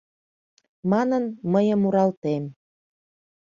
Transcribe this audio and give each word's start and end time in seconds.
Манын, 0.91 1.23
мые 1.51 1.75
муралтем. 1.81 2.43